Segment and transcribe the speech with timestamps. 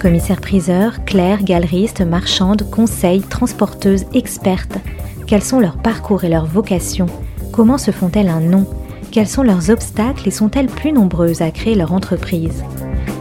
[0.00, 4.78] Commissaires-priseurs, clercs, galeristes, marchandes, conseils, transporteuses, expertes.
[5.26, 7.06] Quels sont leurs parcours et leurs vocations?
[7.52, 8.66] Comment se font-elles un nom?
[9.12, 12.64] Quels sont leurs obstacles et sont-elles plus nombreuses à créer leur entreprise?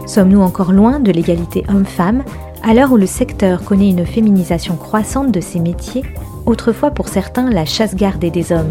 [0.08, 2.23] Sommes-nous encore loin de l'égalité homme-femme?
[2.63, 6.03] À l'heure où le secteur connaît une féminisation croissante de ses métiers,
[6.45, 8.70] autrefois pour certains la chasse gardée des hommes.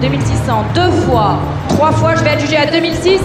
[0.00, 1.38] 2600 deux fois,
[1.68, 3.20] trois fois, je vais adjuger à 2006.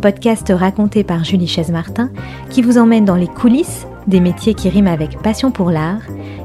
[0.00, 2.10] Podcast raconté par Julie Chaise-Martin
[2.50, 6.02] qui vous emmène dans les coulisses des métiers qui riment avec passion pour l'art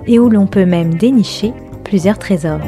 [0.07, 2.59] et où l'on peut même dénicher plusieurs trésors.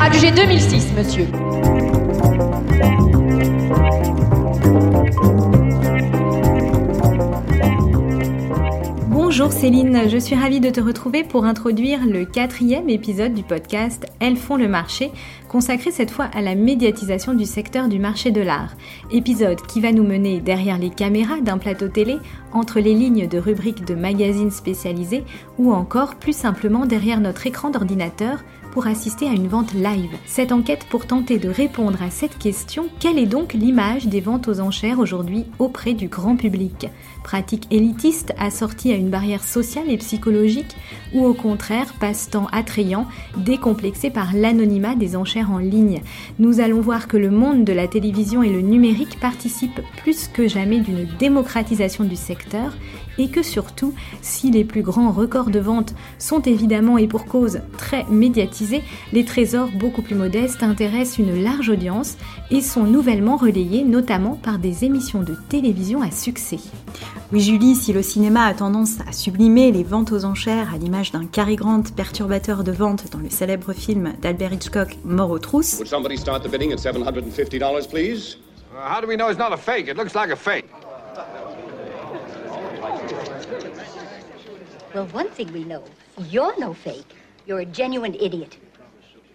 [0.00, 1.26] Adjugé 2006, monsieur.
[9.36, 14.06] Bonjour Céline, je suis ravie de te retrouver pour introduire le quatrième épisode du podcast
[14.20, 15.10] Elles font le marché,
[15.48, 18.76] consacré cette fois à la médiatisation du secteur du marché de l'art.
[19.10, 22.18] Épisode qui va nous mener derrière les caméras d'un plateau télé,
[22.52, 25.24] entre les lignes de rubriques de magazines spécialisés
[25.58, 28.38] ou encore plus simplement derrière notre écran d'ordinateur
[28.74, 30.10] pour assister à une vente live.
[30.26, 34.48] Cette enquête pour tenter de répondre à cette question, quelle est donc l'image des ventes
[34.48, 36.88] aux enchères aujourd'hui auprès du grand public?
[37.22, 40.76] Pratique élitiste assortie à une barrière sociale et psychologique
[41.14, 46.02] ou au contraire passe-temps attrayant décomplexé par l'anonymat des enchères en ligne?
[46.40, 50.48] Nous allons voir que le monde de la télévision et le numérique participent plus que
[50.48, 52.76] jamais d'une démocratisation du secteur
[53.18, 57.60] et que surtout, si les plus grands records de vente sont évidemment et pour cause
[57.76, 58.82] très médiatisés,
[59.12, 62.16] les trésors beaucoup plus modestes intéressent une large audience
[62.50, 66.58] et sont nouvellement relayés notamment par des émissions de télévision à succès.
[67.32, 71.12] Oui Julie, si le cinéma a tendance à sublimer les ventes aux enchères à l'image
[71.12, 75.78] d'un Cary Grant perturbateur de vente dans le célèbre film d'Albert Hitchcock Mort aux trousses,
[75.78, 78.38] Would somebody start the bidding at $750, please?
[78.74, 79.88] How do we know it's not a fake?
[79.88, 80.66] It looks like a fake.
[84.94, 85.82] Well, one thing we know
[86.30, 87.14] you're no fake.
[87.46, 88.56] You're a genuine idiot.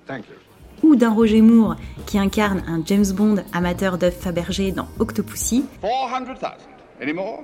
[0.08, 0.36] Thank you.
[0.82, 1.76] ou d'un Roger Moore
[2.06, 6.58] qui incarne un James Bond amateur d'œufs Fabergé dans Octopussy, 400,000.
[7.02, 7.44] Any more?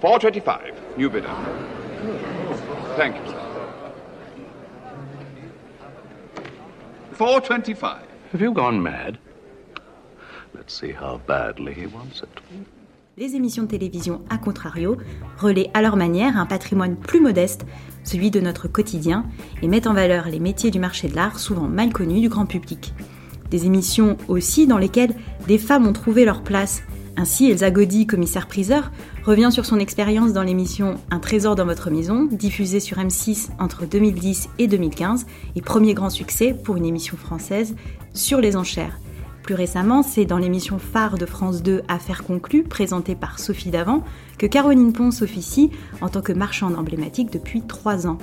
[0.00, 0.72] 425.
[0.98, 1.28] New bidder.
[2.96, 3.40] Thank you, sir.
[7.12, 7.98] 425.
[8.32, 9.18] Have you gone mad?
[10.54, 12.28] Let's see how badly he wants it.
[13.16, 14.96] Les émissions de télévision, à contrario,
[15.38, 17.64] relaient à leur manière un patrimoine plus modeste,
[18.02, 19.24] celui de notre quotidien,
[19.62, 22.46] et mettent en valeur les métiers du marché de l'art souvent mal connus du grand
[22.46, 22.92] public.
[23.50, 25.14] Des émissions aussi dans lesquelles
[25.46, 26.82] des femmes ont trouvé leur place.
[27.16, 28.90] Ainsi, Elsa Gaudy, commissaire-priseur,
[29.22, 33.86] revient sur son expérience dans l'émission Un trésor dans votre maison, diffusée sur M6 entre
[33.86, 37.76] 2010 et 2015, et premier grand succès pour une émission française
[38.12, 38.98] sur les enchères.
[39.44, 44.02] Plus récemment, c'est dans l'émission phare de France 2 Affaires conclues, présentée par Sophie Davant,
[44.38, 48.16] que Caroline Ponce officie en tant que marchande emblématique depuis trois ans.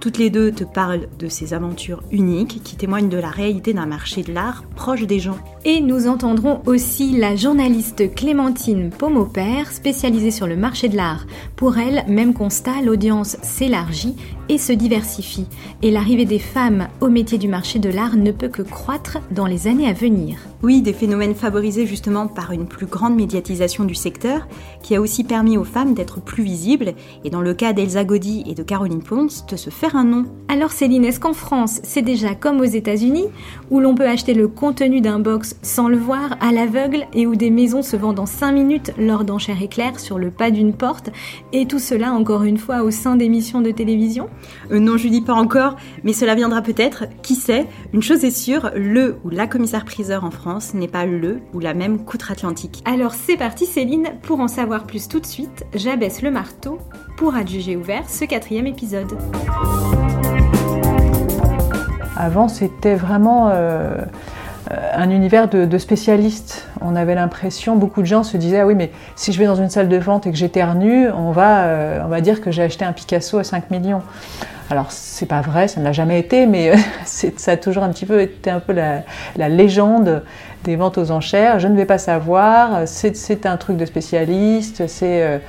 [0.00, 3.84] Toutes les deux te parlent de ces aventures uniques qui témoignent de la réalité d'un
[3.84, 5.38] marché de l'art proche des gens.
[5.68, 11.26] Et nous entendrons aussi la journaliste Clémentine Pomopère, spécialisée sur le marché de l'art.
[11.56, 14.14] Pour elle, même constat, l'audience s'élargit
[14.48, 15.46] et se diversifie.
[15.82, 19.46] Et l'arrivée des femmes au métier du marché de l'art ne peut que croître dans
[19.46, 20.38] les années à venir.
[20.62, 24.46] Oui, des phénomènes favorisés justement par une plus grande médiatisation du secteur,
[24.84, 26.94] qui a aussi permis aux femmes d'être plus visibles,
[27.24, 30.26] et dans le cas d'Elsa Gaudy et de Caroline Ponce, de se faire un nom.
[30.46, 33.26] Alors Céline, est-ce qu'en France, c'est déjà comme aux États-Unis,
[33.70, 37.36] où l'on peut acheter le contenu d'un box sans le voir, à l'aveugle, et où
[37.36, 41.10] des maisons se vendent en 5 minutes lors d'enchères éclairs sur le pas d'une porte,
[41.52, 44.28] et tout cela encore une fois au sein d'émissions de télévision?
[44.70, 47.66] Euh, non, je dis pas encore, mais cela viendra peut-être, qui sait?
[47.92, 51.74] Une chose est sûre, le ou la commissaire-priseur en France n'est pas le ou la
[51.74, 52.82] même qu'outre-Atlantique.
[52.84, 56.78] Alors c'est parti Céline, pour en savoir plus tout de suite, j'abaisse le marteau
[57.16, 59.16] pour adjuger ouvert ce quatrième épisode.
[62.16, 63.96] Avant, c'était vraiment euh,
[64.70, 66.66] un univers de, spécialistes.
[66.80, 69.56] On avait l'impression, beaucoup de gens se disaient Ah oui, mais si je vais dans
[69.56, 72.62] une salle de vente et que j'éternue, on va, euh, on va dire que j'ai
[72.62, 74.02] acheté un Picasso à 5 millions.
[74.68, 76.72] Alors c'est pas vrai, ça ne l'a jamais été, mais
[77.04, 79.04] ça a toujours un petit peu été un peu la,
[79.48, 80.24] légende
[80.64, 81.60] des ventes aux enchères.
[81.60, 84.88] Je ne vais pas savoir, c'est un truc de spécialiste.
[84.88, 85.40] c'est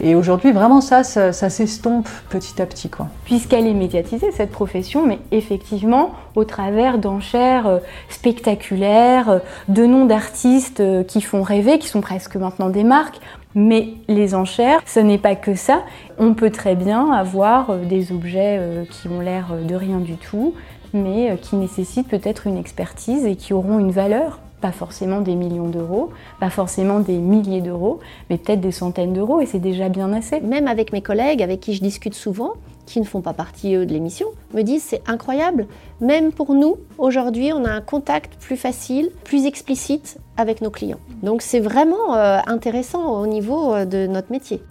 [0.00, 2.90] Et aujourd'hui, vraiment, ça, ça, s'estompe petit à petit.
[3.26, 11.20] Puisqu'elle est médiatisée, cette profession, mais effectivement, au travers d'enchères spectaculaires, de noms d'artistes qui
[11.20, 13.20] font rêver, qui sont presque maintenant des marques.
[13.54, 15.84] Mais les enchères, ce n'est pas que ça.
[16.18, 19.98] On peut très bien avoir euh, des objets euh, qui ont l'air euh, de rien
[19.98, 20.54] du tout,
[20.92, 24.40] mais qui nécessitent peut-être une expertise et qui auront une valeur.
[24.60, 26.10] Pas forcément des millions d'euros,
[26.40, 28.00] pas forcément des milliers d'euros,
[28.30, 30.40] mais peut-être des centaines d'euros, et c'est déjà bien assez.
[30.40, 32.54] Même avec mes collègues avec qui je discute souvent,
[32.86, 35.66] qui ne font pas partie de l'émission, me disent c'est incroyable.
[36.00, 41.00] Même pour nous, aujourd'hui, on a un contact plus facile, plus explicite avec nos clients.
[41.22, 44.62] Donc c'est vraiment euh, intéressant au niveau euh, de notre métier.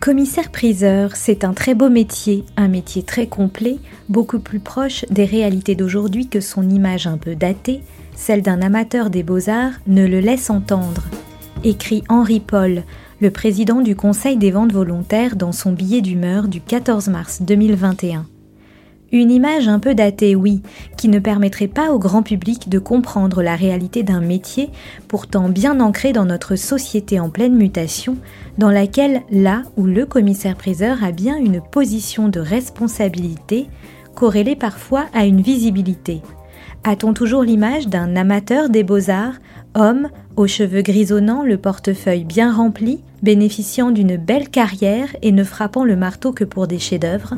[0.00, 3.78] Commissaire-priseur, c'est un très beau métier, un métier très complet,
[4.08, 7.80] beaucoup plus proche des réalités d'aujourd'hui que son image un peu datée,
[8.14, 11.02] celle d'un amateur des beaux-arts, ne le laisse entendre.
[11.64, 12.84] Écrit Henri Paul,
[13.20, 18.26] le président du Conseil des ventes volontaires dans son billet d'humeur du 14 mars 2021.
[19.10, 20.60] Une image un peu datée, oui,
[20.98, 24.68] qui ne permettrait pas au grand public de comprendre la réalité d'un métier
[25.08, 28.18] pourtant bien ancré dans notre société en pleine mutation,
[28.58, 33.68] dans laquelle là où le commissaire-priseur a bien une position de responsabilité,
[34.14, 36.20] corrélée parfois à une visibilité.
[36.84, 39.34] A-t-on toujours l'image d'un amateur des beaux-arts,
[39.76, 45.84] homme, aux cheveux grisonnants, le portefeuille bien rempli, bénéficiant d'une belle carrière et ne frappant
[45.84, 47.34] le marteau que pour des chefs-d'œuvre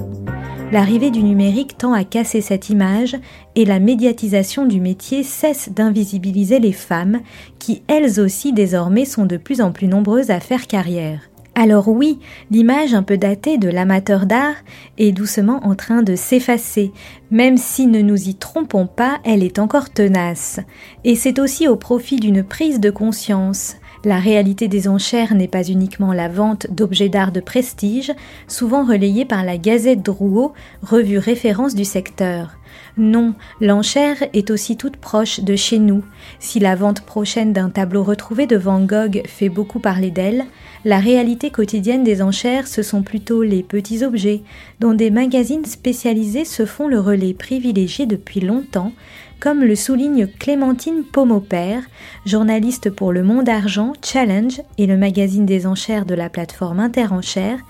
[0.70, 3.16] L'arrivée du numérique tend à casser cette image
[3.54, 7.20] et la médiatisation du métier cesse d'invisibiliser les femmes
[7.58, 11.27] qui elles aussi désormais sont de plus en plus nombreuses à faire carrière.
[11.60, 12.20] Alors oui,
[12.52, 14.54] l'image un peu datée de l'amateur d'art
[14.96, 16.92] est doucement en train de s'effacer,
[17.32, 20.60] même si ne nous y trompons pas, elle est encore tenace.
[21.02, 23.74] Et c'est aussi au profit d'une prise de conscience.
[24.04, 28.12] La réalité des enchères n'est pas uniquement la vente d'objets d'art de prestige,
[28.46, 30.52] souvent relayés par la Gazette Drouot,
[30.82, 32.56] revue référence du secteur.
[32.98, 36.02] Non, l'enchère est aussi toute proche de chez nous.
[36.40, 40.46] Si la vente prochaine d'un tableau retrouvé de Van Gogh fait beaucoup parler d'elle,
[40.84, 44.42] la réalité quotidienne des enchères, ce sont plutôt les petits objets,
[44.80, 48.92] dont des magazines spécialisés se font le relais privilégié depuis longtemps,
[49.40, 51.82] comme le souligne Clémentine Pomopère,
[52.26, 57.60] journaliste pour Le Monde Argent, Challenge et le magazine des enchères de la plateforme Interenchères,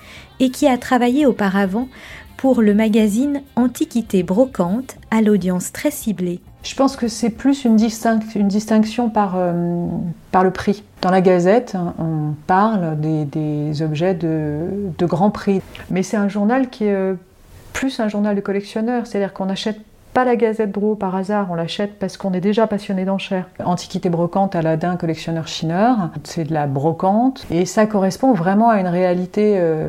[0.41, 1.89] et qui a travaillé auparavant
[2.39, 6.41] pour le magazine Antiquité Brocante à l'audience très ciblée.
[6.63, 9.87] Je pense que c'est plus une, distinction par, euh,
[10.31, 10.85] par, le prix.
[11.03, 14.61] Dans la Gazette, on parle des, objets de,
[14.97, 15.61] de, grand prix.
[15.91, 17.15] Mais c'est un journal qui est euh,
[17.73, 19.81] plus un journal de collectionneur, c'est-à-dire qu'on achète
[20.25, 23.49] la Gazette Drouot par hasard, on l'achète parce qu'on est déjà passionné d'enchères.
[23.65, 28.87] Antiquité brocante, Aladdin, collectionneur chineur, c'est de la brocante et ça correspond vraiment à une
[28.87, 29.89] réalité euh,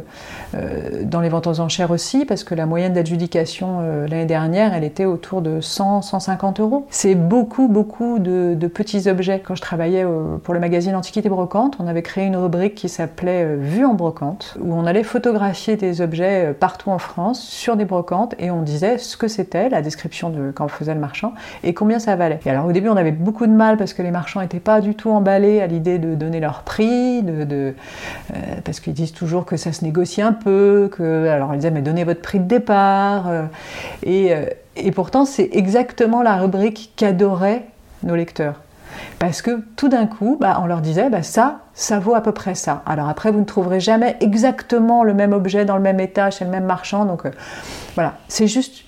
[0.55, 4.73] euh, dans les ventes aux enchères aussi parce que la moyenne d'adjudication euh, l'année dernière,
[4.73, 6.85] elle était autour de 100-150 euros.
[6.89, 9.41] C'est beaucoup, beaucoup de, petits objets.
[9.43, 10.05] Quand je travaillais
[10.43, 14.57] pour le magazine Antiquité brocante, on avait créé une rubrique qui s'appelait Vue en brocante
[14.61, 18.97] où on allait photographier des objets partout en France sur des brocantes et on disait
[18.99, 21.33] ce que c'était, la description de quand on faisait le marchand
[21.63, 22.41] et combien ça valait.
[22.45, 24.81] Et alors au début on avait beaucoup de mal parce que les marchands n'étaient pas
[24.81, 29.45] du tout emballés à l'idée de donner leur prix, de, euh, parce qu'ils disent toujours
[29.45, 32.47] que ça se négocie un peu, que alors ils disaient mais donnez votre prix de
[32.47, 33.29] départ.
[33.29, 33.43] Euh,
[34.03, 37.63] et, euh, et pourtant c'est exactement la rubrique qu'adoraient
[38.03, 38.55] nos lecteurs.
[39.17, 42.31] Parce que tout d'un coup, bah, on leur disait, bah, ça, ça vaut à peu
[42.31, 42.81] près ça.
[42.85, 46.43] Alors après, vous ne trouverez jamais exactement le même objet dans le même état chez
[46.43, 47.05] le même marchand.
[47.05, 47.23] Donc
[47.95, 48.83] voilà, c'est juste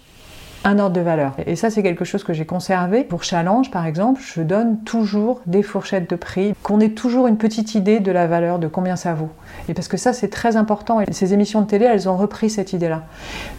[0.64, 1.34] un ordre de valeur.
[1.46, 3.04] Et ça, c'est quelque chose que j'ai conservé.
[3.04, 7.38] Pour Challenge, par exemple, je donne toujours des fourchettes de prix, qu'on ait toujours une
[7.38, 9.30] petite idée de la valeur, de combien ça vaut.
[9.70, 11.02] Et parce que ça, c'est très important.
[11.02, 13.04] Et ces émissions de télé, elles ont repris cette idée-là,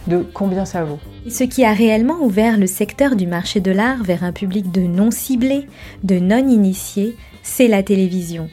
[0.07, 0.99] de combien ça vaut.
[1.29, 4.81] Ce qui a réellement ouvert le secteur du marché de l'art vers un public de
[4.81, 5.67] non ciblés,
[6.03, 8.49] de non initiés, c'est la télévision.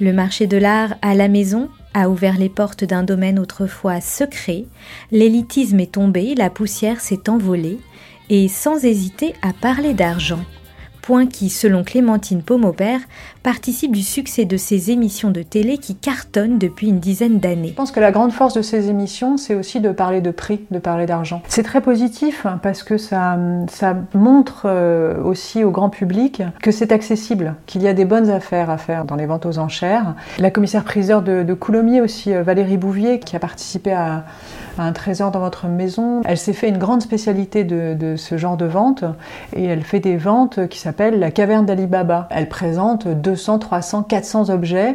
[0.00, 4.64] Le marché de l'art à la maison a ouvert les portes d'un domaine autrefois secret,
[5.12, 7.78] l'élitisme est tombé, la poussière s'est envolée,
[8.30, 10.44] et sans hésiter à parler d'argent.
[11.02, 13.00] point qui, selon Clémentine Pomopère,
[13.44, 17.68] participe du succès de ces émissions de télé qui cartonnent depuis une dizaine d'années.
[17.68, 20.60] Je pense que la grande force de ces émissions, c'est aussi de parler de prix,
[20.70, 21.42] de parler d'argent.
[21.46, 26.70] C'est très positif hein, parce que ça, ça montre euh, aussi au grand public que
[26.70, 30.14] c'est accessible, qu'il y a des bonnes affaires à faire dans les ventes aux enchères.
[30.38, 34.24] La commissaire-priseur de, de Coulommiers aussi, euh, Valérie Bouvier, qui a participé à,
[34.78, 38.64] un trésor dans votre maison, elle s'est fait une grande spécialité de, ce genre de
[38.64, 39.04] vente
[39.54, 42.28] et elle fait des ventes qui s'appellent la caverne d'Alibaba.
[42.30, 44.94] Elle présente 200, 300, 400 objets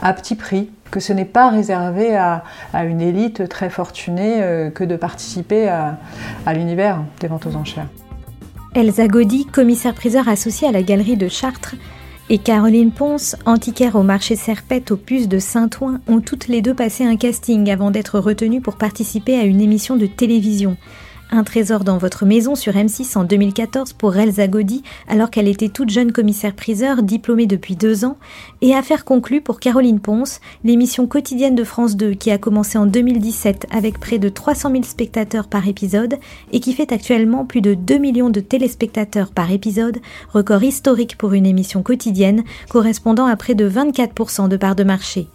[0.00, 4.70] à petit prix, que ce n'est pas réservé à, à, une élite très fortunée euh,
[4.70, 5.98] que de participer à,
[6.54, 7.88] l'univers des ventes aux enchères.
[8.76, 11.74] Elsa Gaudy, commissaire-priseur associée à la galerie de Chartres,
[12.30, 16.74] et Caroline Ponce, antiquaire au marché Serpette aux puces de Saint-Ouen, ont toutes les deux
[16.74, 20.76] passé un casting avant d'être retenues pour participer à une émission de télévision.
[21.34, 25.70] Un trésor dans votre maison sur M6 en 2014 pour Elsa Gaudy, alors qu'elle était
[25.70, 28.18] toute jeune commissaire-priseur, diplômée depuis deux ans,
[28.60, 32.84] et affaire conclue pour Caroline Ponce, l'émission quotidienne de France 2 qui a commencé en
[32.84, 36.16] 2017 avec près de 300 000 spectateurs par épisode
[36.52, 40.00] et qui fait actuellement plus de 2 millions de téléspectateurs par épisode,
[40.34, 45.28] record historique pour une émission quotidienne correspondant à près de 24% de part de marché.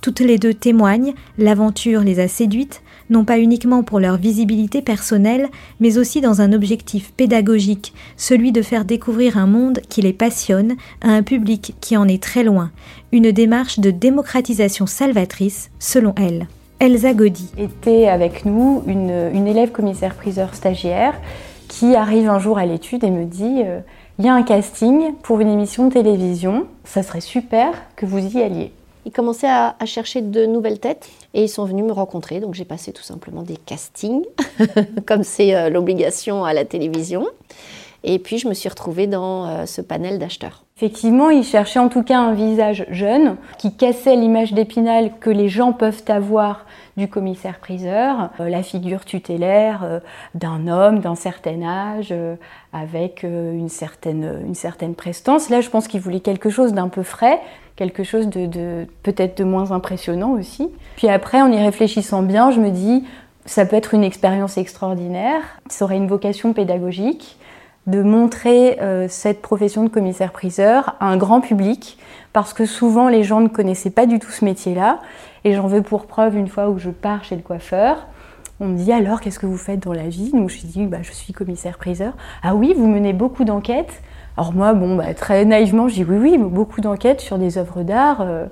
[0.00, 5.48] Toutes les deux témoignent, l'aventure les a séduites, non pas uniquement pour leur visibilité personnelle,
[5.80, 10.74] mais aussi dans un objectif pédagogique, celui de faire découvrir un monde qui les passionne
[11.00, 12.70] à un public qui en est très loin,
[13.12, 16.46] une démarche de démocratisation salvatrice, selon elle.
[16.80, 21.14] Elsa Gaudy était avec nous une, une élève commissaire-priseur stagiaire
[21.68, 23.80] qui arrive un jour à l'étude et me dit euh,
[24.18, 28.18] il y a un casting pour une émission de télévision, ça serait super que vous
[28.18, 28.72] y alliez.
[29.06, 32.40] Ils commençaient à, chercher de nouvelles têtes et ils sont venus me rencontrer.
[32.40, 34.24] Donc j'ai passé tout simplement des castings,
[35.06, 37.26] comme c'est euh, l'obligation à la télévision.
[38.06, 40.64] Et puis je me suis retrouvée dans euh, ce panel d'acheteurs.
[40.76, 45.48] Effectivement, ils cherchaient en tout cas un visage jeune qui cassait l'image d'Épinal que les
[45.48, 46.66] gens peuvent avoir
[46.98, 50.00] du commissaire-priseur, euh, la figure tutélaire euh,
[50.34, 52.14] d'un homme d'un certain âge,
[52.72, 55.48] avec une, certaine, une certaine prestance.
[55.48, 57.40] Là, je pense qu'ils voulaient quelque chose d'un peu frais,
[57.76, 60.68] quelque chose de, de peut-être de moins impressionnant aussi.
[60.96, 63.04] Puis après, en y réfléchissant bien, je me dis,
[63.46, 67.38] ça peut être une expérience extraordinaire, ça aurait une vocation pédagogique
[67.86, 71.98] de montrer euh, cette profession de commissaire-priseur à un grand public,
[72.32, 75.00] parce que souvent les gens ne connaissaient pas du tout ce métier-là.
[75.44, 78.06] Et j'en veux pour preuve une fois où je pars chez le coiffeur.
[78.60, 80.30] On me dit alors qu'est-ce que vous faites dans la vie?
[80.32, 82.14] Donc je dis bah, je suis commissaire-priseur.
[82.42, 84.00] Ah oui, vous menez beaucoup d'enquêtes?
[84.36, 87.82] Alors moi, bon, bah, très naïvement, je dis oui, oui, beaucoup d'enquêtes sur des œuvres
[87.82, 88.20] d'art.
[88.20, 88.46] Euh,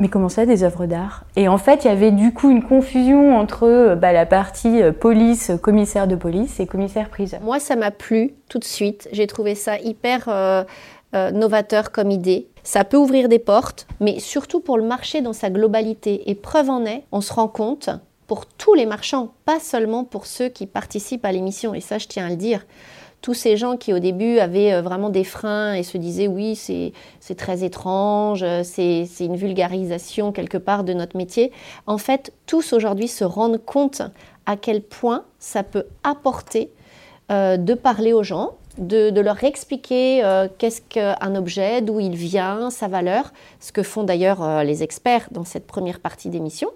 [0.00, 1.24] mais comment ça, des œuvres d'art?
[1.36, 5.52] Et en fait, il y avait du coup une confusion entre bah, la partie police,
[5.62, 7.40] commissaire de police et commissaire-priseur.
[7.42, 9.08] Moi, ça m'a plu tout de suite.
[9.12, 10.64] J'ai trouvé ça hyper euh,
[11.14, 12.48] euh, novateur comme idée.
[12.62, 16.30] Ça peut ouvrir des portes, mais surtout pour le marché dans sa globalité.
[16.30, 17.90] Et preuve en est, on se rend compte
[18.26, 21.74] pour tous les marchands, pas seulement pour ceux qui participent à l'émission.
[21.74, 22.64] Et ça, je tiens à le dire
[23.20, 27.34] tous ces gens qui au début avaient vraiment des freins et se disaient oui c'est
[27.36, 31.52] très étrange, c'est une vulgarisation quelque part de notre métier,
[31.86, 34.02] en fait tous aujourd'hui se rendent compte
[34.46, 36.70] à quel point ça peut apporter
[37.30, 42.16] euh, de parler aux gens, de, de leur expliquer euh, qu'est-ce qu'un objet, d'où il
[42.16, 46.70] vient, sa valeur, ce que font d'ailleurs euh, les experts dans cette première partie d'émission.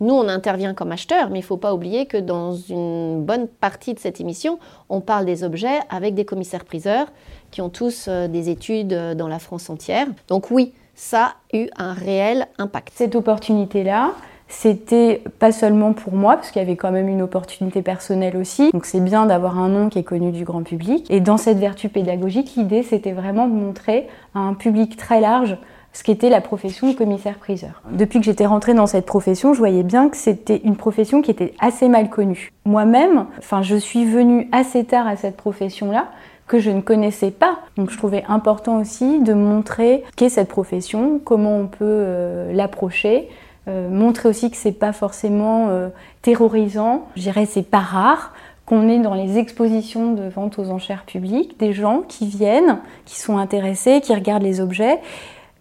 [0.00, 3.48] Nous, on intervient comme acheteurs, mais il ne faut pas oublier que dans une bonne
[3.48, 7.06] partie de cette émission, on parle des objets avec des commissaires-priseurs
[7.50, 10.06] qui ont tous euh, des études euh, dans la France entière.
[10.28, 12.92] Donc oui, ça a eu un réel impact.
[12.94, 14.12] Cette opportunité-là,
[14.48, 18.70] c'était pas seulement pour moi, parce qu'il y avait quand même une opportunité personnelle aussi.
[18.72, 21.06] Donc c'est bien d'avoir un nom qui est connu du grand public.
[21.10, 25.56] Et dans cette vertu pédagogique, l'idée, c'était vraiment de montrer à un public très large
[25.92, 27.82] ce qu'était la profession commissaire-priseur.
[27.90, 31.30] Depuis que j'étais rentrée dans cette profession, je voyais bien que c'était une profession qui
[31.30, 32.52] était assez mal connue.
[32.64, 36.06] Moi-même, enfin, je suis venue assez tard à cette profession-là
[36.46, 37.60] que je ne connaissais pas.
[37.76, 43.28] Donc je trouvais important aussi de montrer qu'est cette profession, comment on peut euh, l'approcher,
[43.68, 45.90] euh, montrer aussi que c'est pas forcément euh,
[46.22, 47.06] terrorisant.
[47.14, 48.32] Je dirais c'est pas rare
[48.66, 53.20] qu'on ait dans les expositions de vente aux enchères publiques des gens qui viennent, qui
[53.20, 54.98] sont intéressés, qui regardent les objets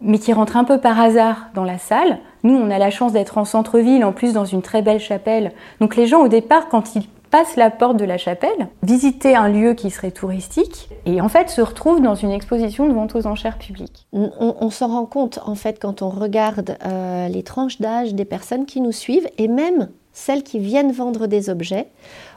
[0.02, 2.20] mais qui rentrent un peu par hasard dans la salle.
[2.44, 5.52] Nous, on a la chance d'être en centre-ville, en plus dans une très belle chapelle.
[5.82, 9.50] Donc les gens, au départ, quand ils passent la porte de la chapelle, visiter un
[9.50, 13.28] lieu qui serait touristique, et en fait se retrouvent dans une exposition de vente aux
[13.28, 14.08] enchères publiques.
[14.14, 18.26] On, on s'en rend compte, en fait, quand on regarde euh, les tranches d'âge des
[18.26, 21.88] personnes qui nous suivent, et même celles qui viennent vendre des objets,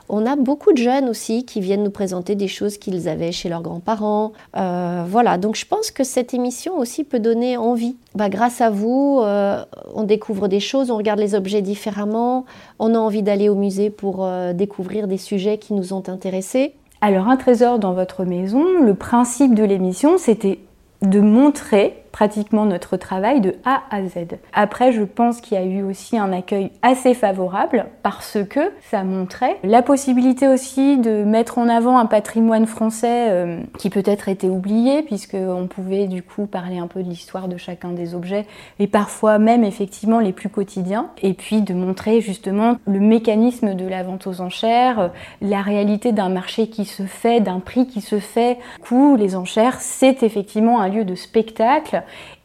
[0.09, 3.49] On a beaucoup de jeunes aussi qui viennent nous présenter des choses qu'ils avaient chez
[3.49, 4.33] leurs grands-parents.
[4.57, 7.97] Euh, voilà, donc je pense que cette émission aussi peut donner envie.
[8.15, 12.45] Bah, grâce à vous, euh, on découvre des choses, on regarde les objets différemment,
[12.79, 16.75] on a envie d'aller au musée pour euh, découvrir des sujets qui nous ont intéressés.
[17.01, 20.61] Alors un trésor dans votre maison, le principe de l'émission, c'était
[21.03, 24.39] de montrer pratiquement notre travail de A à Z.
[24.53, 29.03] Après, je pense qu'il y a eu aussi un accueil assez favorable parce que ça
[29.03, 34.49] montrait la possibilité aussi de mettre en avant un patrimoine français euh, qui peut-être était
[34.49, 38.47] oublié puisqu'on pouvait du coup parler un peu de l'histoire de chacun des objets
[38.79, 43.87] et parfois même effectivement les plus quotidiens et puis de montrer justement le mécanisme de
[43.87, 45.09] la vente aux enchères, euh,
[45.41, 48.59] la réalité d'un marché qui se fait, d'un prix qui se fait.
[48.77, 52.02] Du coup, les enchères, c'est effectivement un lieu de spectacle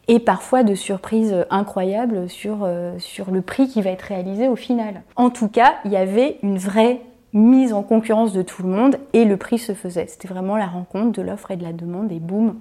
[0.08, 4.56] et parfois de surprises incroyables sur, euh, sur le prix qui va être réalisé au
[4.56, 5.02] final.
[5.16, 7.00] En tout cas, il y avait une vraie
[7.34, 10.06] mise en concurrence de tout le monde et le prix se faisait.
[10.08, 12.56] C'était vraiment la rencontre de l'offre et de la demande et boum,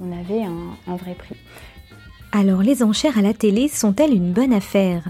[0.00, 1.36] on avait un, un vrai prix.
[2.32, 5.04] Alors les enchères à la télé sont-elles une bonne affaire?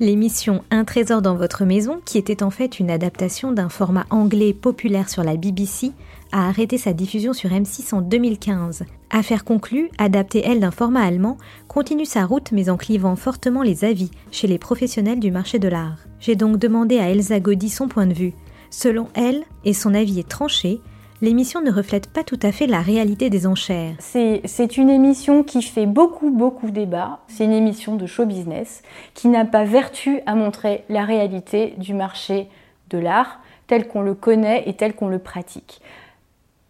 [0.00, 4.52] L'émission Un trésor dans votre maison, qui était en fait une adaptation d'un format anglais
[4.52, 5.92] populaire sur la BBC,
[6.32, 8.84] a arrêté sa diffusion sur M6 en 2015.
[9.10, 11.36] Affaire conclue, adaptée elle d'un format allemand,
[11.68, 15.68] continue sa route mais en clivant fortement les avis chez les professionnels du marché de
[15.68, 15.98] l'art.
[16.18, 18.32] J'ai donc demandé à Elsa Gaudy son point de vue.
[18.70, 20.80] Selon elle, et son avis est tranché,
[21.20, 23.94] l'émission ne reflète pas tout à fait la réalité des enchères.
[24.00, 27.20] C'est une émission qui fait beaucoup, beaucoup débat.
[27.28, 28.82] C'est une émission de show business
[29.14, 32.48] qui n'a pas vertu à montrer la réalité du marché
[32.90, 35.80] de l'art tel qu'on le connaît et tel qu'on le pratique.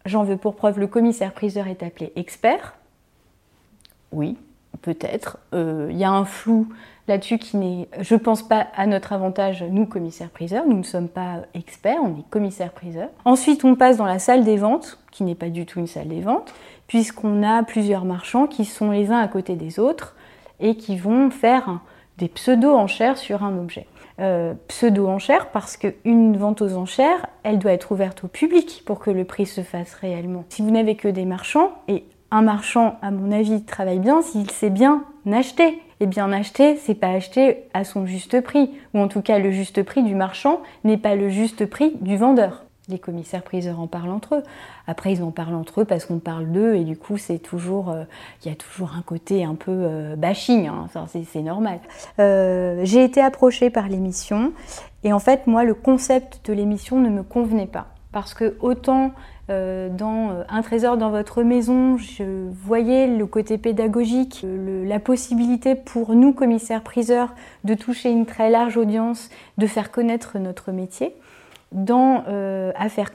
[0.05, 2.75] J'en veux pour preuve, le commissaire-priseur est appelé expert.
[4.11, 4.37] Oui,
[4.81, 5.37] peut-être.
[5.53, 6.67] Il euh, y a un flou
[7.07, 10.65] là-dessus qui n'est, je pense pas à notre avantage, nous, commissaires-priseurs.
[10.67, 13.09] Nous ne sommes pas experts, on est commissaires-priseurs.
[13.25, 16.09] Ensuite, on passe dans la salle des ventes, qui n'est pas du tout une salle
[16.09, 16.53] des ventes,
[16.87, 20.15] puisqu'on a plusieurs marchands qui sont les uns à côté des autres
[20.59, 21.79] et qui vont faire
[22.17, 23.87] des pseudo-enchères sur un objet.
[24.19, 29.09] Euh, pseudo-enchères parce qu'une vente aux enchères, elle doit être ouverte au public pour que
[29.09, 30.45] le prix se fasse réellement.
[30.49, 34.51] Si vous n'avez que des marchands, et un marchand, à mon avis, travaille bien s'il
[34.51, 35.79] sait bien acheter.
[35.99, 39.51] Et bien acheter, c'est pas acheter à son juste prix, ou en tout cas le
[39.51, 44.11] juste prix du marchand n'est pas le juste prix du vendeur les commissaires-priseurs en parlent
[44.11, 44.43] entre eux.
[44.87, 47.89] Après, ils en parlent entre eux parce qu'on parle d'eux et du coup, c'est toujours,
[47.89, 48.03] euh,
[48.43, 50.67] il y a toujours un côté un peu euh, bashing.
[50.67, 50.87] Hein.
[51.07, 51.79] c'est normal.
[52.19, 54.51] Euh, j'ai été approchée par l'émission
[55.03, 59.11] et en fait, moi, le concept de l'émission ne me convenait pas parce que autant
[59.49, 66.31] dans Un trésor dans votre maison, je voyais le côté pédagogique, la possibilité pour nous,
[66.31, 69.29] commissaires-priseurs, de toucher une très large audience,
[69.59, 71.13] de faire connaître notre métier
[71.73, 73.11] dans euh, Affaire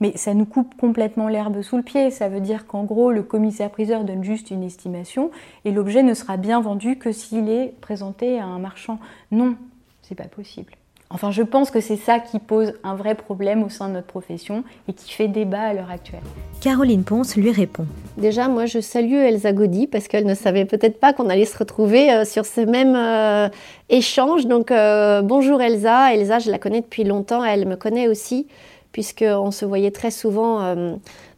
[0.00, 2.10] mais ça nous coupe complètement l'herbe sous le pied.
[2.10, 5.30] Ça veut dire qu'en gros, le commissaire-priseur donne juste une estimation
[5.64, 8.98] et l'objet ne sera bien vendu que s'il est présenté à un marchand.
[9.30, 9.56] Non,
[10.02, 10.72] c'est pas possible.
[11.14, 14.06] Enfin, je pense que c'est ça qui pose un vrai problème au sein de notre
[14.06, 16.22] profession et qui fait débat à l'heure actuelle.
[16.62, 17.86] Caroline Ponce lui répond.
[18.16, 21.58] Déjà, moi, je salue Elsa Gaudy parce qu'elle ne savait peut-être pas qu'on allait se
[21.58, 23.48] retrouver euh, sur ce même euh,
[23.90, 24.46] échange.
[24.46, 26.14] Donc, euh, bonjour Elsa.
[26.14, 27.44] Elsa, je la connais depuis longtemps.
[27.44, 28.46] Elle me connaît aussi
[28.92, 30.60] puisqu'on se voyait très souvent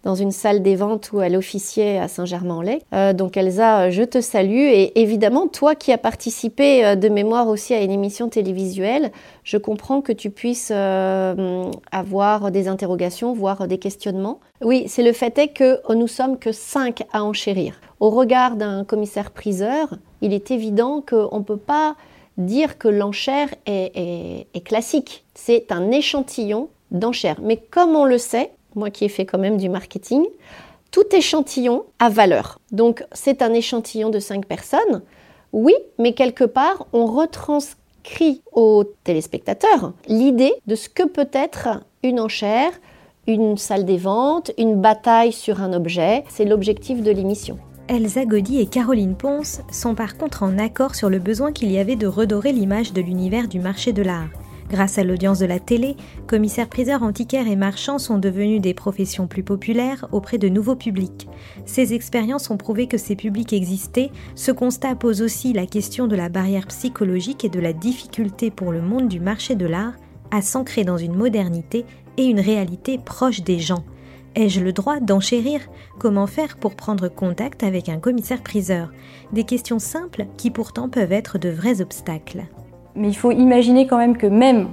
[0.05, 2.81] dans une salle des ventes où elle officiait à Saint-Germain-en-Laye.
[2.93, 4.53] Euh, donc Elsa, je te salue.
[4.53, 9.11] Et évidemment, toi qui as participé euh, de mémoire aussi à une émission télévisuelle,
[9.43, 14.41] je comprends que tu puisses euh, avoir des interrogations, voire des questionnements.
[14.63, 17.81] Oui, c'est le fait est que nous sommes que cinq à enchérir.
[17.99, 21.97] Au regard d'un commissaire-priseur, il est évident qu'on ne peut pas
[22.37, 25.25] dire que l'enchère est classique.
[25.35, 27.41] C'est un échantillon d'enchères.
[27.43, 30.25] Mais comme on le sait, moi qui ai fait quand même du marketing,
[30.91, 32.61] tout échantillon a valeur.
[32.71, 35.03] Donc c'est un échantillon de 5 personnes,
[35.53, 42.21] oui, mais quelque part, on retranscrit aux téléspectateurs l'idée de ce que peut être une
[42.21, 42.73] enchère,
[43.27, 46.25] une salle des ventes, une bataille sur un objet.
[46.29, 47.59] C'est l'objectif de l'émission.
[47.89, 51.79] Elsa Gaudy et Caroline Ponce sont par contre en accord sur le besoin qu'il y
[51.79, 54.29] avait de redorer l'image de l'univers du marché de l'art.
[54.75, 55.95] Grâce à l'audience de la télé,
[56.27, 61.29] commissaires-priseurs antiquaires et marchands sont devenus des professions plus populaires auprès de nouveaux publics.
[61.65, 64.11] Ces expériences ont prouvé que ces publics existaient.
[64.35, 68.73] Ce constat pose aussi la question de la barrière psychologique et de la difficulté pour
[68.73, 69.95] le monde du marché de l'art
[70.33, 73.85] à s'ancrer dans une modernité et une réalité proche des gens.
[74.35, 75.61] Ai-je le droit d'enchérir
[76.01, 78.91] Comment faire pour prendre contact avec un commissaire-priseur
[79.33, 82.49] Des questions simples qui pourtant peuvent être de vrais obstacles.
[82.97, 84.69] Mais il faut imaginer quand même que même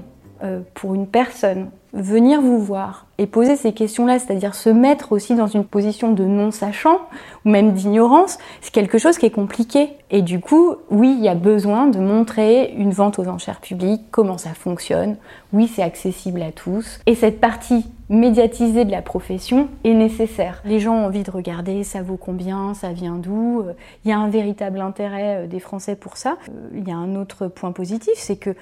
[0.73, 5.47] pour une personne venir vous voir et poser ces questions-là, c'est-à-dire se mettre aussi dans
[5.47, 6.99] une position de non-sachant
[7.43, 9.89] ou même d'ignorance, c'est quelque chose qui est compliqué.
[10.10, 14.04] Et du coup, oui, il y a besoin de montrer une vente aux enchères publiques,
[14.12, 15.17] comment ça fonctionne.
[15.54, 16.99] Oui, c'est accessible à tous.
[17.06, 20.62] Et cette partie médiatisée de la profession est nécessaire.
[20.65, 23.63] Les gens ont envie de regarder, ça vaut combien, ça vient d'où.
[24.04, 26.38] Il y a un véritable intérêt euh, des Français pour ça.
[26.49, 28.56] Euh, il y a un autre point positif, c'est que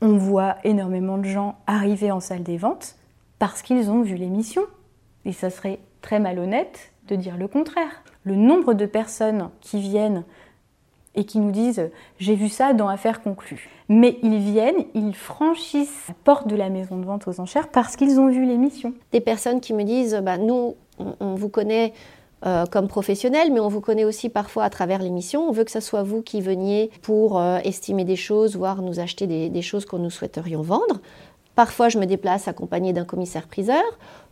[0.00, 2.96] on voit énormément de gens arriver en salle des ventes
[3.38, 4.62] parce qu'ils ont vu l'émission.
[5.24, 8.02] Et ça serait très malhonnête de dire le contraire.
[8.24, 10.24] Le nombre de personnes qui viennent
[11.14, 13.70] et qui nous disent j'ai vu ça dans Affaires conclues.
[13.88, 17.96] Mais ils viennent, ils franchissent la porte de la maison de vente aux enchères parce
[17.96, 18.94] qu'ils ont vu l'émission.
[19.12, 21.92] Des personnes qui me disent bah, nous, on, vous connaît
[22.46, 25.48] euh, comme professionnel, mais on vous connaît aussi parfois à travers l'émission.
[25.48, 29.00] On veut que ce soit vous qui veniez pour euh, estimer des choses, voire nous
[29.00, 31.00] acheter des, choses que nous souhaiterions vendre.
[31.56, 33.82] Parfois, je me déplace accompagné d'un commissaire-priseur.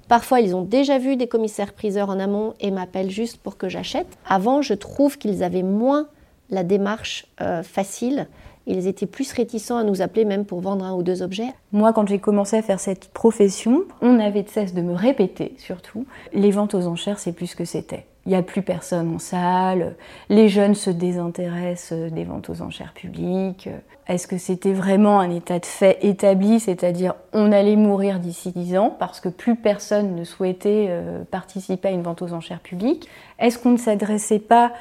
[0.07, 4.07] Parfois, ils ont déjà vu des commissaires-priseurs en amont et m'appellent juste pour que j'achète.
[4.29, 6.07] Avant, je trouve qu'ils avaient moins
[6.51, 8.29] la démarche euh, facile.
[8.67, 11.53] Ils étaient plus réticents à nous appeler même pour vendre un ou deux objets.
[11.73, 15.55] Moi, quand j'ai commencé à faire cette profession, on avait de cesse de me répéter,
[15.59, 18.07] surtout, les ventes aux enchères, c'est plus ce que c'était.
[18.27, 19.97] Il n'y a plus personne en salle,
[20.31, 23.69] les jeunes se désintéressent des ventes aux enchères publiques.
[24.07, 28.79] Est-ce que c'était vraiment un état de fait établi, c'est-à-dire on allait mourir d'ici 10
[28.79, 33.09] ans parce que plus personne ne souhaitait euh, participer à une vente aux enchères publiques?
[33.39, 34.73] Est-ce qu'on ne s'adressait pas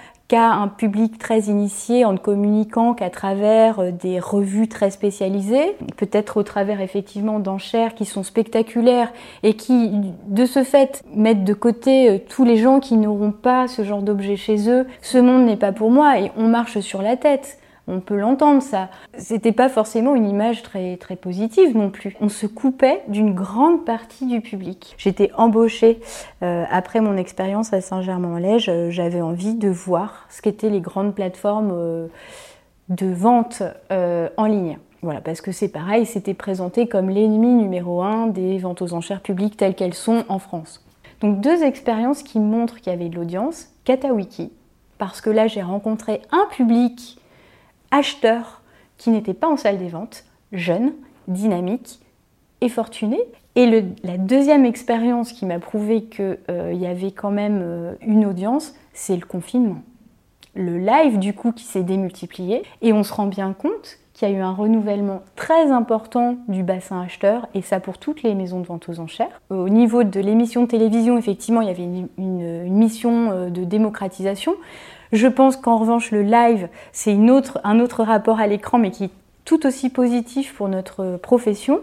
[0.41, 6.37] un public très initié en ne communiquant qu'à travers euh, des revues très spécialisées, peut-être
[6.37, 9.11] au travers effectivement d'enchères qui sont spectaculaires
[9.43, 9.91] et qui,
[10.27, 14.01] de ce fait, mettent de côté euh, tous les gens qui n'auront pas ce genre
[14.01, 14.87] d'objet chez eux.
[15.01, 18.61] Ce monde n'est pas pour moi et on marche sur la tête on peut l'entendre
[18.61, 18.89] ça.
[19.17, 22.15] C'était pas forcément une image très, positive non plus.
[22.21, 24.95] On se coupait d'une grande partie du public.
[24.97, 25.99] J'étais embauchée
[26.41, 31.71] euh, après mon expérience à Saint-Germain-en-Laye, j'avais envie de voir ce qu'étaient les grandes plateformes
[31.73, 32.07] euh,
[32.89, 34.77] de vente euh, en ligne.
[35.01, 39.21] Voilà, parce que c'est pareil, c'était présenté comme l'ennemi numéro un des ventes aux enchères
[39.21, 40.85] publiques telles qu'elles sont en France.
[41.19, 43.67] Donc deux expériences qui montrent qu'il y avait de l'audience.
[43.83, 44.51] Katawiki,
[44.97, 47.19] parce que là j'ai rencontré un public
[47.93, 48.61] acheteurs
[48.97, 50.93] qui n'étaient pas en salle des ventes, jeunes,
[51.27, 51.99] dynamiques
[52.59, 53.21] et fortunés.
[53.55, 58.25] Et la deuxième expérience qui m'a prouvé qu'il euh, y avait quand même euh, une
[58.25, 59.83] audience, c'est le confinement.
[60.55, 64.31] Le live du coup qui s'est démultiplié et on se rend bien compte qu'il y
[64.31, 68.59] a eu un renouvellement très important du bassin acheteur, et ça pour toutes les maisons
[68.59, 69.41] de vente aux enchères.
[69.49, 74.53] Au niveau de l'émission de télévision, effectivement, il y avait une mission euh, de démocratisation.
[75.13, 79.11] Je pense qu'en revanche, le live, c'est un autre rapport à l'écran, mais qui est
[79.45, 81.81] tout aussi positif pour notre profession.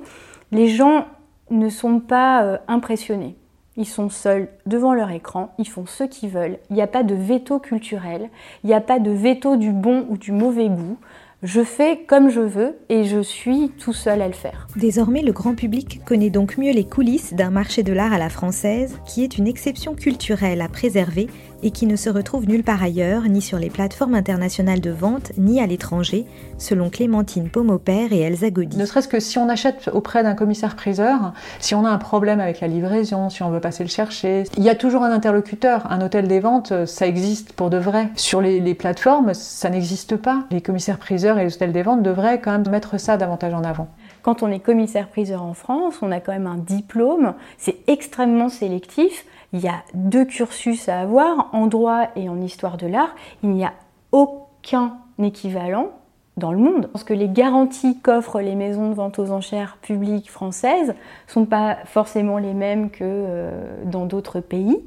[0.51, 1.07] Les gens
[1.51, 3.37] ne sont pas euh, impressionnés.
[3.77, 6.59] Ils sont seuls devant leur écran, ils font ce qu'ils veulent.
[6.71, 8.31] Il n'y a pas de veto culturel,
[8.65, 10.99] il n'y a pas de veto du bon ou du mauvais goût.
[11.43, 14.67] Je fais comme je veux et je suis tout seul à le faire.
[14.77, 18.29] Désormais, le grand public connaît donc mieux les coulisses d'un marché de l'art à la
[18.29, 21.29] française, qui est une exception culturelle à préserver
[21.63, 25.33] et qui ne se retrouve nulle part ailleurs, ni sur les plateformes internationales de vente,
[25.37, 26.27] ni à l'étranger,
[26.59, 28.77] selon Clémentine Pomopère et Elsa Gaudy.
[28.77, 32.61] Ne serait-ce que si on achète auprès d'un commissaire-priseur, si on a un problème avec
[32.61, 35.91] la livraison, si on veut passer le chercher, il y a toujours un interlocuteur.
[35.91, 38.09] Un hôtel des ventes, ça existe pour de vrai.
[38.15, 40.45] Sur les, les plateformes, ça n'existe pas.
[40.51, 43.89] Les commissaires-priseurs et les hôtels des ventes devraient quand même mettre ça davantage en avant.
[44.23, 49.25] Quand on est commissaire-priseur en France, on a quand même un diplôme, c'est extrêmement sélectif.
[49.53, 53.15] Il y a deux cursus à avoir, en droit et en histoire de l'art.
[53.43, 53.73] Il n'y a
[54.13, 55.91] aucun équivalent
[56.37, 56.89] dans le monde.
[56.93, 60.95] Parce que les garanties qu'offrent les maisons de vente aux enchères publiques françaises
[61.29, 64.79] sont pas forcément les mêmes que euh, dans d'autres pays,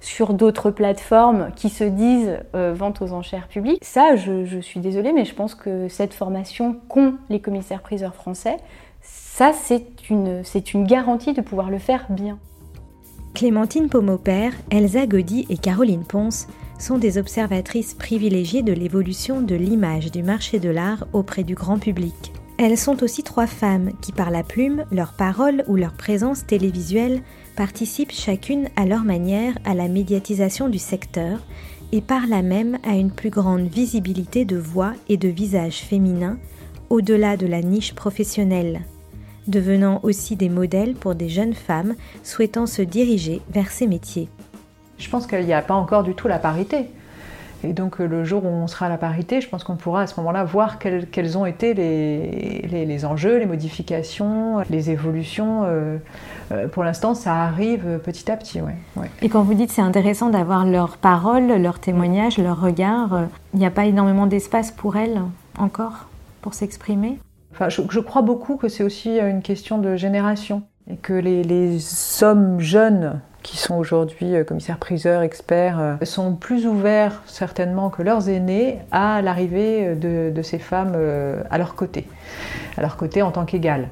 [0.00, 3.84] sur d'autres plateformes qui se disent euh, vente aux enchères publiques.
[3.84, 8.56] Ça, je, je, suis désolée, mais je pense que cette formation qu'ont les commissaires-priseurs français,
[9.02, 10.42] ça, c'est une,
[10.74, 12.38] une garantie de pouvoir le faire bien.
[13.34, 16.46] Clémentine Pomopère, Elsa Gaudy et Caroline Ponce
[16.78, 21.78] sont des observatrices privilégiées de l'évolution de l'image du marché de l'art auprès du grand
[21.78, 22.32] public.
[22.58, 27.22] Elles sont aussi trois femmes qui, par la plume, leur parole ou leur présence télévisuelle,
[27.56, 31.38] participent chacune à leur manière à la médiatisation du secteur
[31.92, 36.38] et par là même à une plus grande visibilité de voix et de visages féminins
[36.90, 38.82] au-delà de la niche professionnelle
[39.48, 44.28] devenant aussi des modèles pour des jeunes femmes souhaitant se diriger vers ces métiers.
[44.98, 46.86] Je pense qu'il n'y a pas encore du tout la parité.
[47.62, 50.02] Et donc euh, le jour où on sera à la parité, je pense qu'on pourra
[50.02, 54.90] à ce moment-là voir quels, quels ont été les, les, les, enjeux, les modifications, les
[54.90, 55.64] évolutions.
[55.64, 55.98] Euh,
[56.52, 58.60] euh, pour l'instant, ça arrive petit à petit.
[58.62, 59.10] Ouais, ouais.
[59.20, 63.66] Et quand vous dites c'est intéressant d'avoir leurs paroles, leurs témoignages, leurs regards, il n'y
[63.66, 65.20] a pas énormément d'espace pour elles
[65.58, 66.06] encore
[66.40, 67.18] pour s'exprimer?
[67.52, 71.78] Enfin, je, crois beaucoup que c'est aussi une question de génération et que les,
[72.22, 78.28] hommes jeunes qui sont aujourd'hui euh, commissaires-priseurs, experts, euh, sont plus ouverts certainement que leurs
[78.28, 82.06] aînés à l'arrivée de, ces femmes euh, à leur côté,
[82.76, 83.88] à leur côté en tant qu'égales.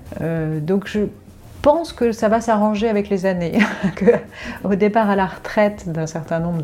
[0.61, 1.01] donc je
[1.63, 3.59] pense que ça va s'arranger avec les années,
[4.65, 6.63] au départ à la retraite d'un certain nombre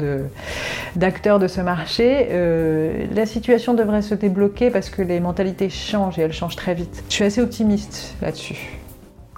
[0.97, 5.69] d'acteurs de, de, ce marché, euh, la situation devrait se débloquer parce que les mentalités
[5.69, 7.05] changent et elles changent très vite.
[7.09, 8.79] Je suis assez optimiste là-dessus.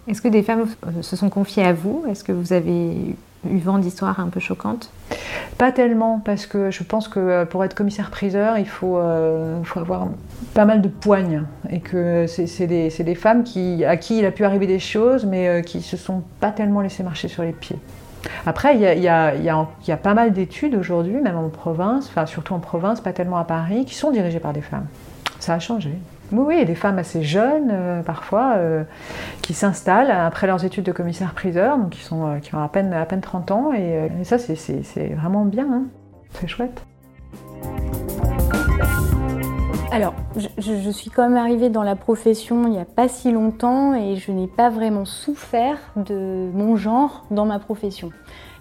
[0.08, 0.66] Est-ce que des femmes
[1.00, 2.04] se sont confiées à vous?
[2.08, 3.16] Est-ce que vous avez
[3.50, 4.90] eu vent d'histoires un peu choquantes
[5.58, 10.08] Pas tellement, parce que je pense que pour être commissaire-priseur, il faut, euh, faut, avoir
[10.54, 11.44] pas mal de poignes.
[11.70, 15.24] Et que c'est des, des, femmes qui, à qui il a pu arriver des choses,
[15.24, 17.78] mais euh, qui se sont pas tellement laissées marcher sur les pieds.
[18.44, 22.54] Après, il y y, y a, pas mal d'études aujourd'hui, même en province, enfin surtout
[22.54, 24.86] en province, pas tellement à Paris, qui sont dirigées par des femmes.
[25.38, 25.92] Ça a changé.
[26.32, 28.82] Oui, oui, des femmes assez jeunes, euh, parfois, euh,
[29.42, 32.92] qui s'installent après leurs études de commissaire-priseur, donc qui, sont, euh, qui ont à peine,
[32.92, 35.82] à peine 30 ans, et, ça, c'est vraiment bien, hein.
[36.32, 36.84] c'est chouette.
[39.92, 40.14] Alors,
[40.58, 44.16] je, suis quand même arrivée dans la profession il n'y a pas si longtemps et
[44.16, 48.10] je n'ai pas vraiment souffert de mon genre dans ma profession.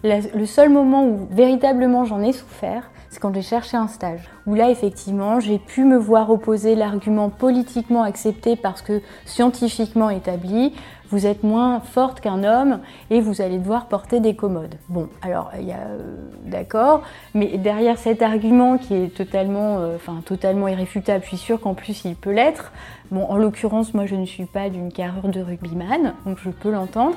[0.04, 4.30] Le seul moment où véritablement j'en ai souffert, c'est quand j'ai cherché un stage.
[4.46, 10.74] Où là, effectivement, j'ai pu me voir opposer l'argument politiquement accepté parce que scientifiquement établi,
[11.12, 14.76] vous êtes moins forte qu'un homme et vous allez devoir porter des commodes.
[14.90, 15.78] Bon, alors, il y a...
[15.78, 17.02] Euh, D'accord,
[17.34, 22.06] mais derrière cet argument qui est totalement, euh, totalement irréfutable, je suis sûre qu'en plus
[22.06, 22.72] il peut l'être.
[23.12, 26.70] Bon, en l'occurrence, moi, je ne suis pas d'une carrure de rugbyman, donc je peux
[26.70, 27.16] l'entendre.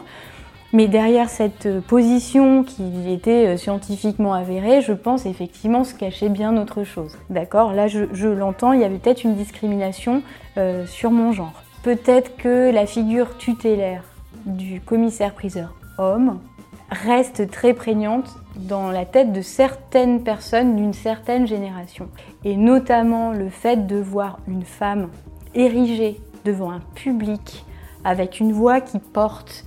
[0.73, 6.85] Mais derrière cette position qui était scientifiquement avérée, je pense effectivement se cachait bien autre
[6.85, 7.17] chose.
[7.31, 7.73] D'accord?
[7.73, 10.23] Là, je, je l'entends, il y avait peut-être une discrimination
[10.59, 11.63] euh, sur mon genre.
[11.83, 14.03] Peut-être que la figure tutélaire
[14.45, 16.41] du commissaire-priseur homme
[16.91, 22.09] reste très prégnante dans la tête de certaines personnes d'une certaine génération.
[22.45, 25.09] Et notamment le fait de voir une femme
[25.55, 27.65] érigée devant un public
[28.05, 29.65] avec une voix qui porte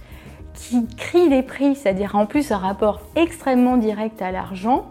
[0.54, 4.86] qui crie les prix, c'est-à-dire en plus un rapport extrêmement direct à l'argent,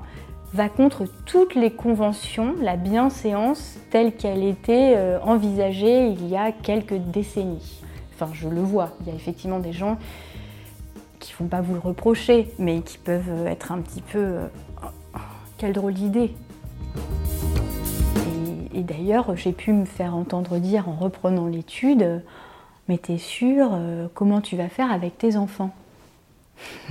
[0.53, 6.51] va contre toutes les conventions, la bienséance telle qu'elle était euh, envisagée il y a
[6.51, 7.83] quelques décennies.
[8.14, 9.96] Enfin, je le vois, il y a effectivement des gens
[11.20, 14.18] qui ne vont pas vous le reprocher, mais qui peuvent être un petit peu...
[14.18, 14.46] Euh,
[15.59, 16.35] quelle drôle d'idée
[18.73, 22.23] et d'ailleurs, j'ai pu me faire entendre dire en reprenant l'étude,
[22.90, 25.70] mais t'es sûr euh, comment tu vas faire avec tes enfants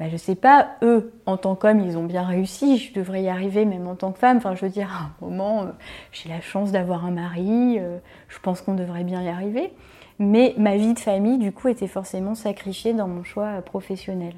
[0.00, 3.28] ben, Je sais pas, eux, en tant qu'hommes, ils ont bien réussi, je devrais y
[3.28, 4.38] arriver même en tant que femme.
[4.38, 5.66] Enfin, je veux dire, à un moment, euh,
[6.10, 9.74] j'ai la chance d'avoir un mari, euh, je pense qu'on devrait bien y arriver.
[10.18, 14.32] Mais ma vie de famille, du coup, était forcément sacrifiée dans mon choix professionnel.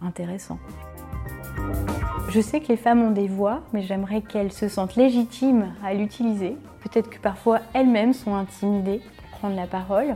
[0.00, 0.60] Intéressant.
[2.30, 5.94] Je sais que les femmes ont des voix, mais j'aimerais qu'elles se sentent légitimes à
[5.94, 6.56] l'utiliser.
[6.80, 10.14] Peut-être que parfois elles-mêmes sont intimidées pour prendre la parole.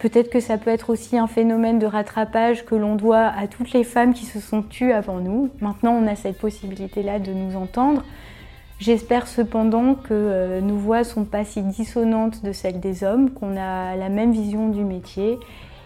[0.00, 3.70] Peut-être que ça peut être aussi un phénomène de rattrapage que l'on doit à toutes
[3.70, 5.48] les femmes qui se sont tues avant nous.
[5.60, 8.02] Maintenant, on a cette possibilité-là de nous entendre.
[8.80, 13.30] J'espère cependant que euh, nos voix ne sont pas si dissonantes de celles des hommes,
[13.30, 15.38] qu'on a la même vision du métier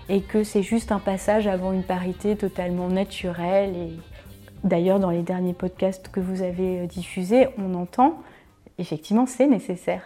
[0.08, 3.92] et que c'est juste un passage avant une parité totalement naturelle et
[4.64, 8.18] D'ailleurs, dans les derniers podcasts que vous avez diffusés, on entend
[8.78, 10.02] effectivement c'est nécessaire.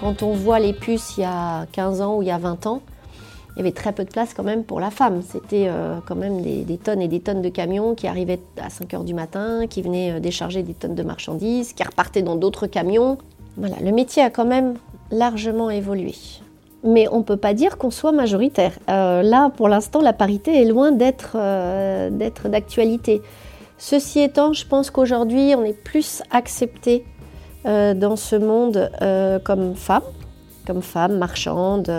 [0.00, 2.66] Quand on voit les puces il y a 15 ans ou il y a 20
[2.66, 2.82] ans,
[3.54, 5.22] il y avait très peu de place quand même pour la femme.
[5.22, 8.68] C'était euh, quand même des, des, tonnes et des tonnes de camions qui arrivaient à
[8.68, 12.36] 5 heures du matin, qui venaient euh, décharger des tonnes de marchandises, qui repartaient dans
[12.36, 13.18] d'autres camions.
[13.56, 14.74] Voilà, le métier a quand même
[15.10, 16.14] largement évolué
[16.84, 18.72] mais on ne peut pas dire qu'on soit majoritaire.
[18.88, 23.22] Euh, là, pour l'instant, la parité est loin d'être euh, d'actualité.
[23.78, 27.04] Ceci étant, je pense qu'aujourd'hui, on est plus accepté
[27.66, 30.02] euh, dans ce monde euh, comme femme,
[30.66, 31.90] comme femme marchande.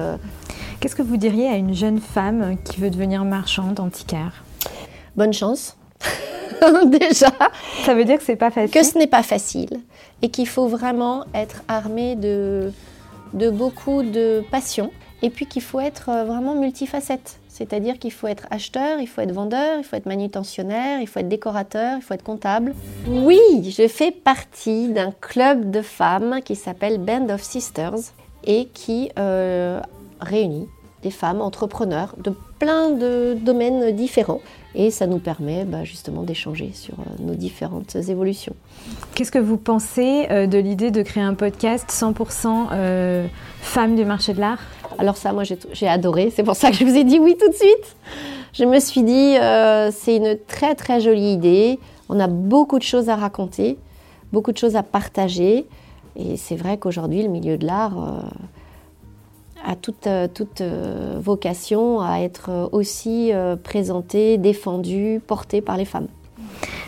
[0.80, 4.44] Qu'est-ce que vous diriez à une jeune femme qui veut devenir marchande antiquaire?
[5.16, 5.76] Bonne chance.
[6.86, 7.32] Déjà.
[7.86, 8.72] Ça veut dire que c'est pas facile?
[8.72, 9.82] Que ce n'est pas facile
[10.22, 12.72] et qu'il faut vraiment être armé de
[13.34, 17.40] de beaucoup de passion et puis qu'il faut être vraiment multifacette.
[17.48, 21.20] C'est-à-dire qu'il faut être acheteur, il faut être vendeur, il faut être manutentionnaire, il faut
[21.20, 22.76] être décorateur, il faut être comptable.
[23.08, 28.12] Oui, je fais partie d'un club de femmes qui s'appelle Band of Sisters
[28.44, 29.80] et qui euh,
[30.20, 30.68] réunit
[31.02, 34.42] des femmes entrepreneurs de plein de domaines différents.
[34.78, 38.56] Et ça nous permet bah, justement d'échanger sur euh, nos différentes évolutions.
[39.14, 43.26] Qu'est-ce que vous pensez euh, de l'idée de créer un podcast 100% euh,
[43.62, 44.60] femmes du marché de l'art?
[44.98, 47.50] Alors ça, moi j'ai adoré, c'est pour ça que je vous ai dit oui tout
[47.50, 47.96] de suite.
[48.54, 49.36] Je me suis dit,
[49.92, 53.78] c'est une très très jolie idée, on a beaucoup de choses à raconter,
[54.32, 55.66] beaucoup de choses à partager.
[56.16, 58.24] Et c'est vrai qu'aujourd'hui, le milieu de l'art
[59.66, 65.86] a toute, euh, toute euh, vocation à être aussi euh, présentée, défendue, portée par les
[65.86, 66.08] femmes.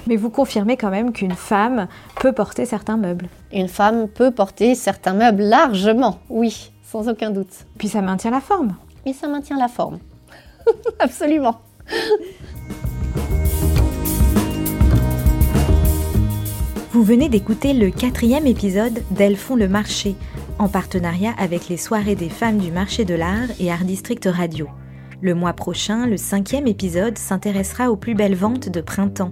[0.05, 1.87] Mais vous confirmez quand même qu'une femme
[2.21, 7.65] peut porter certains meubles Une femme peut porter certains meubles largement, oui, sans aucun doute.
[7.77, 9.99] Puis ça maintient la forme Et ça maintient la forme.
[10.99, 11.59] Absolument.
[16.91, 20.15] Vous venez d'écouter le quatrième épisode d'Elles font le marché,
[20.59, 24.67] en partenariat avec les soirées des femmes du marché de l'art et Art District Radio.
[25.21, 29.31] Le mois prochain, le cinquième épisode s'intéressera aux plus belles ventes de printemps.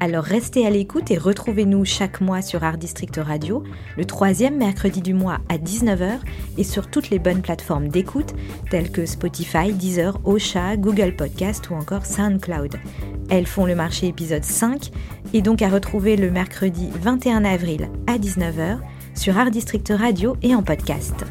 [0.00, 3.62] Alors restez à l'écoute et retrouvez-nous chaque mois sur Art District Radio,
[3.96, 6.18] le troisième mercredi du mois à 19h
[6.58, 8.34] et sur toutes les bonnes plateformes d'écoute
[8.70, 12.76] telles que Spotify, Deezer, Ocha, Google Podcast ou encore SoundCloud.
[13.30, 14.90] Elles font le marché épisode 5
[15.32, 18.78] et donc à retrouver le mercredi 21 avril à 19h
[19.14, 21.24] sur Art District Radio et en podcast.